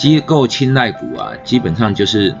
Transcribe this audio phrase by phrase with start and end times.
[0.00, 2.34] 机构青睐股啊，基本上就是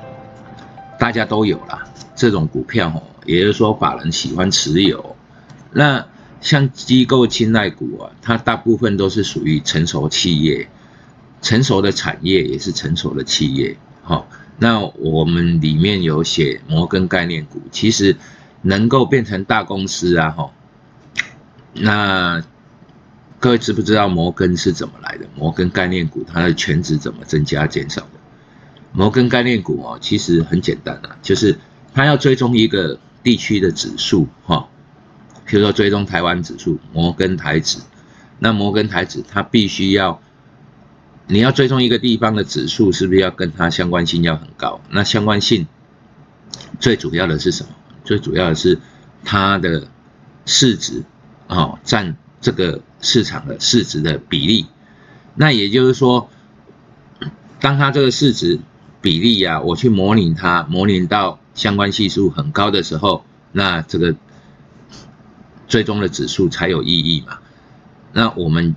[0.98, 1.84] 大家都有啦，
[2.16, 5.14] 这种股票哦，也就是说法人喜欢持有。
[5.70, 6.06] 那
[6.40, 10.70] 像机构青睐股啊，它大部分都是属于成熟企业，
[11.42, 13.76] 成熟的产业也是成熟的企业。
[14.00, 18.16] 好，那我们里面有写摩根概念股，其实
[18.62, 20.50] 能够变成大公司啊，哈，
[21.74, 22.42] 那。
[23.40, 25.26] 各位知不知道摩根是怎么来的？
[25.34, 28.20] 摩根概念股它的全值怎么增加减少的？
[28.92, 31.58] 摩根概念股哦，其实很简单啊，就是
[31.94, 34.68] 它要追踪一个地区的指数哈，
[35.46, 37.78] 比如说追踪台湾指数，摩根台指，
[38.38, 40.20] 那摩根台指它必须要，
[41.26, 44.82] 你要追踪一个地方的指数，是不是要跟它相关性要很高？
[44.90, 45.66] 那相关性
[46.78, 47.70] 最主要的是什么？
[48.04, 48.78] 最主要的是
[49.24, 49.88] 它的
[50.44, 51.04] 市值
[51.46, 52.14] 啊占。
[52.40, 54.66] 这个市场的市值的比例，
[55.34, 56.30] 那也就是说，
[57.60, 58.58] 当它这个市值
[59.00, 64.14] 比例呀，我去模拟它，模拟到相关系数很高的时候，那这个
[65.68, 67.38] 最终的指数才有意义嘛？
[68.12, 68.74] 那我们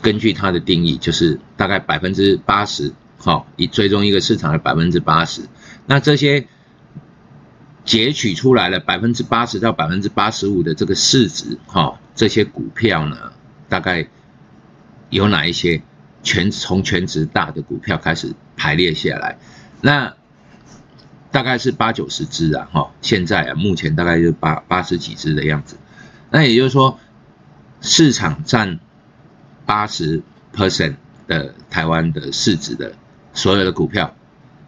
[0.00, 5.42] 根据它的定义，就是大概百分之八十，好，以追踪一个市场的百分之八十，
[5.86, 6.46] 那这些。
[7.84, 13.32] 截取出来了百分之八十到百分之八十五的这个市值，哈，这些股票呢，
[13.68, 14.08] 大概
[15.10, 15.82] 有哪一些？
[16.24, 19.38] 全从全值大的股票开始排列下来，
[19.80, 20.14] 那
[21.32, 25.76] 大概是八九十只啊，哈，现在啊，目前大概就八八十几只的样子。
[26.30, 27.00] 那也就是说，
[27.80, 28.78] 市场占
[29.66, 30.22] 八十
[30.54, 30.94] percent
[31.26, 32.94] 的台湾的市值的
[33.34, 34.14] 所有的股票，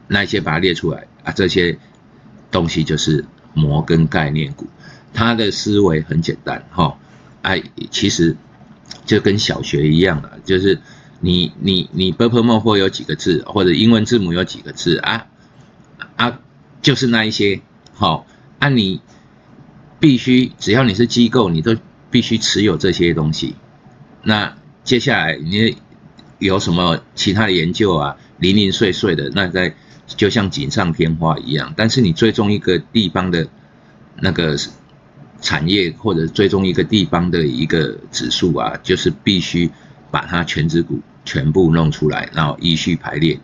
[0.08, 1.78] 那些把它列出来啊，这些。
[2.54, 4.68] 东西就是摩根概念股，
[5.12, 6.96] 他的思维很简单哈，
[7.42, 7.60] 哎，
[7.90, 8.36] 其实
[9.04, 10.78] 就跟小学一样了，就是
[11.18, 15.26] 你你你 b p m 或有几个字，或者英文字母有几个字啊
[16.14, 16.38] 啊，
[16.80, 17.60] 就是那一些
[17.92, 18.24] 好，
[18.60, 19.00] 啊你
[19.98, 21.76] 必须只要你是机构，你都
[22.08, 23.56] 必须持有这些东西。
[24.22, 25.76] 那接下来你
[26.38, 29.74] 有什么其他的研究啊，零零碎碎的，那在。
[30.06, 33.46] 就像锦上添花一样，但是你追踪一个地方的
[34.20, 34.56] 那个
[35.40, 39.70] 产业，或者追踪一个地方的一个指数啊，就是必须
[40.10, 43.38] 把它全指股全部弄出来，然后依序排列。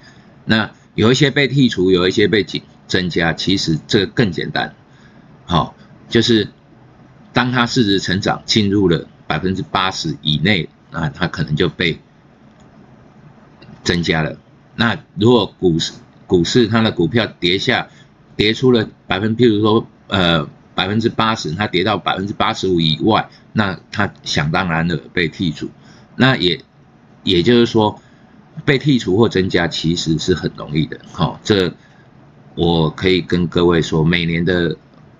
[0.44, 4.74] 那有一些被剔除，有一些被增增加，其实这个更简单。
[5.44, 5.74] 好，
[6.08, 6.48] 就是
[7.32, 11.98] 当它市值成长进入了百分之八十以内，那它可能就被
[13.82, 14.36] 增加了。
[14.76, 15.92] 那如果股市
[16.30, 17.88] 股市它的股票跌下，
[18.36, 25.68] 跌出了百分，譬如说，呃，百分之八十，它跌到百分之八十五以外，那它想当然的被剔除。
[26.14, 26.60] 那也
[27.24, 28.00] 也就是说，
[28.64, 31.00] 被剔除或增加其实是很容易的。
[31.10, 31.74] 好，这
[32.54, 34.76] 我可以跟各位说，每年的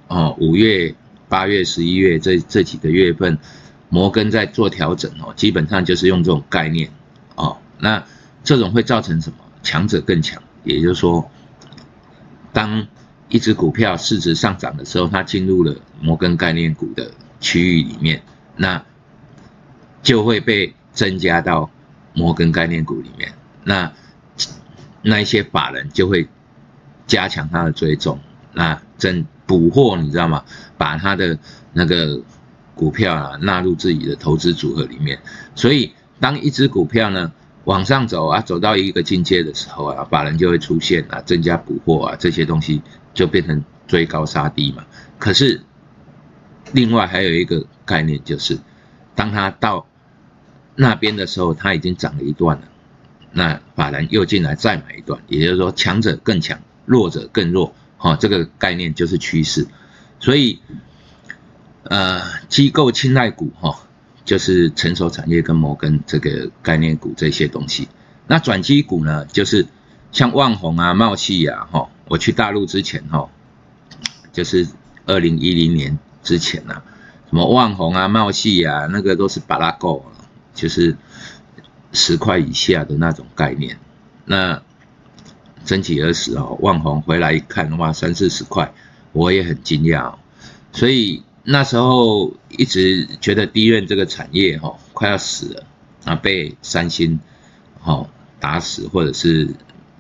[0.07, 0.95] 哦五月、
[1.29, 3.37] 八月、十一月这这几个月份，
[3.89, 6.89] 摩根在做调整哦，基本上就是用这种概念
[7.35, 7.57] 哦。
[7.81, 8.05] 那
[8.45, 9.39] 这种会造成什么？
[9.65, 10.41] 强者更强。
[10.65, 11.31] 也就是说，
[12.53, 12.87] 当
[13.29, 17.11] 一只股票市值上涨的时候，它进入了摩根概念股的
[17.41, 18.23] 区域里面，
[18.57, 18.85] 那
[20.03, 21.71] 就会被增加到
[22.13, 23.33] 摩根概念股里面。
[23.65, 23.93] 那
[25.03, 26.29] 那一些法人就会
[27.07, 28.19] 加强它的追踪，
[28.53, 30.45] 那增捕获，你知道吗？
[30.77, 31.39] 把它的
[31.73, 32.21] 那个
[32.75, 35.19] 股票啊纳入自己的投资组合里面。
[35.55, 37.33] 所以，当一只股票呢？
[37.65, 42.83] 往上走啊，走到一个境界的时候啊，法人就会出现啊，增加补货啊，这些东西
[43.13, 44.87] 就变成追高杀低嘛。
[45.19, 45.61] 可是，
[46.73, 48.59] 另外还有一个概念就是，
[49.15, 49.87] 当它到
[50.75, 52.69] 那边的时候，它已经涨了一段了，
[53.33, 59.67] 那法人又进来再买一段，也就是说，强者更强，弱者更弱，哈，这个概念就是趋势。
[60.19, 60.61] 所以，
[61.83, 63.81] 呃，机构青睐股，哈。
[64.25, 67.89] 就是成熟产业跟摩根这个概念股这些东西，
[68.27, 69.67] 那转机股呢，就是
[70.13, 73.29] 像万宏啊、茂系啊，哈，我去大陆之前哈，
[74.33, 74.69] 就是
[75.07, 76.83] 二零一零年之前呐，
[77.29, 80.05] 什么万宏啊、茂系啊，那个都是巴拉够，
[80.55, 80.97] 就是
[81.93, 83.79] 十块以下的那种概念。
[84.27, 84.63] 那
[85.65, 88.73] 曾几何时哦，万宏回来一看，哇，三四十块，
[89.13, 90.15] 我也很惊讶，
[90.73, 91.23] 所以。
[91.43, 95.65] 那时候一直觉得低任这个产业哈快要死了
[96.05, 97.19] 啊，被三星
[97.81, 98.07] 哈
[98.39, 99.49] 打死，或者是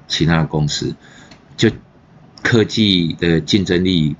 [0.06, 0.94] 其他的公司，
[1.56, 1.70] 就
[2.42, 4.16] 科技的竞争力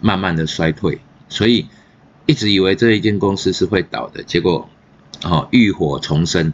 [0.00, 1.66] 慢慢的衰退，所以
[2.26, 4.68] 一直以为这一间公司是会倒的，结果
[5.22, 6.52] 哦浴火重生，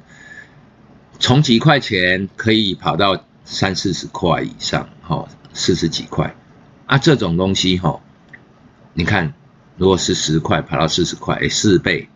[1.18, 6.34] 从几块钱可以跑到三四十块以上，哈，四十几块，
[6.86, 8.00] 啊，这种东西哈，
[8.94, 9.34] 你看，
[9.78, 12.08] 如果是十块跑到四十块，哎，四倍，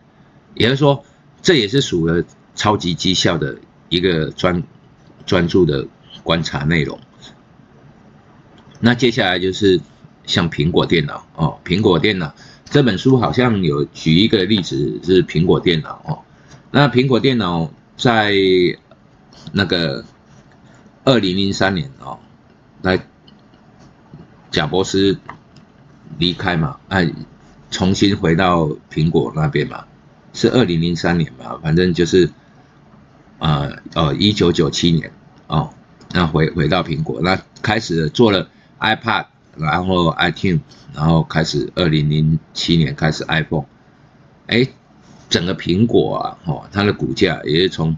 [0.53, 1.03] 也就是说，
[1.41, 2.23] 这也是属于
[2.55, 3.57] 超级绩效的
[3.89, 4.61] 一个专
[5.25, 5.87] 专注的
[6.23, 6.99] 观察内容。
[8.79, 9.79] 那接下来就是
[10.25, 16.19] 像苹果电脑哦，苹果电脑这本书好像有举一个例子是苹果电脑哦，
[16.69, 18.33] 那苹果电脑在
[19.53, 20.03] 那个
[21.05, 22.19] 二零零三年哦，
[22.81, 23.07] 来
[24.51, 25.17] 贾博士
[26.17, 27.09] 离开嘛，哎，
[27.73, 29.83] 重新回到苹果那边嘛，
[30.31, 32.29] 是二零零三年嘛，反正就是
[33.39, 35.11] 啊哦一九九七年
[35.47, 35.73] 哦，
[36.13, 38.47] 那回回到苹果，那开始做了。
[38.79, 40.59] iPad，然后 iTunes，
[40.93, 43.63] 然后开始二零零七年开始 iPhone，
[44.47, 44.67] 哎，
[45.29, 47.97] 整个苹果啊，哦，它的股价也是从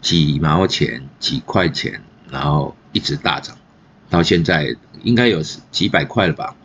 [0.00, 2.00] 几毛钱、几块钱，
[2.30, 3.54] 然后一直大涨，
[4.08, 6.56] 到现在应该有几百块了吧？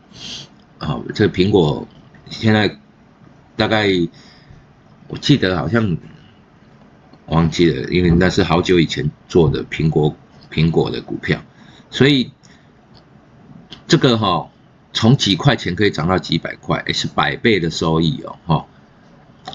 [0.77, 1.85] 啊，这苹果
[2.29, 2.77] 现在
[3.55, 3.87] 大概
[5.07, 5.97] 我记得好像
[7.27, 10.15] 忘记了，因为那是好久以前做的苹果
[10.51, 11.43] 苹果的股票，
[11.89, 12.31] 所以。
[13.87, 14.51] 这个哈，
[14.93, 18.67] 从几块钱可以涨到几百块，是百倍的收益哦，哈。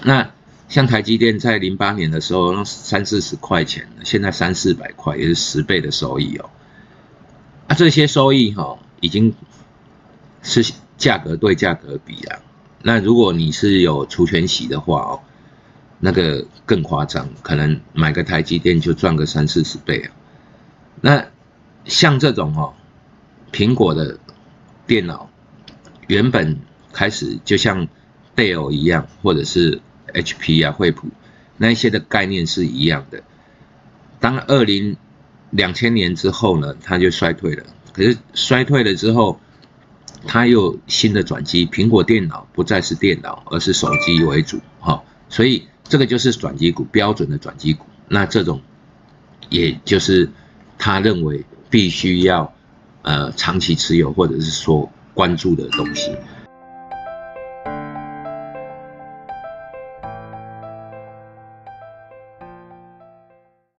[0.03, 0.29] 那
[0.67, 6.49] 像台积电在零八年的时候，三四十块钱，现在三四百块，也是十倍的收益哦。
[7.67, 9.33] 啊，这些收益哈，已经
[10.41, 12.39] 是价格对价格比啊。
[12.85, 15.19] 那如果你是有除权息的话哦，
[15.99, 20.13] 那个更夸张，可能买个台积电就赚个三四十倍啊。
[21.01, 21.25] 那
[21.85, 22.75] 像这种哦，
[23.51, 24.19] 苹果的。
[24.87, 25.31] 电脑
[26.05, 26.59] 原本
[26.93, 27.87] 开始就像
[28.35, 29.81] 戴尔一样，或者是
[30.13, 31.07] HP 啊、惠普
[31.57, 33.23] 那些的概念是一样的。
[34.19, 34.95] 当二零
[35.49, 37.63] 两千年之后呢，它就衰退了。
[37.93, 39.39] 可是衰退了之后，
[40.27, 41.65] 它又新的转机。
[41.67, 45.03] 苹果电脑不再是电脑，而是手机为主，哈。
[45.29, 47.85] 所以这个就是转机股，标准的转机股。
[48.07, 48.61] 那这种，
[49.49, 50.29] 也就是
[50.77, 52.51] 他认为必须要。
[53.07, 56.09] 呃，长期持有或者是说关注的东西。